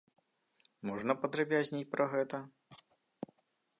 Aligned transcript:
Можна 0.91 1.15
падрабязней 1.25 1.85
пра 1.93 2.03
гэта? 2.15 2.37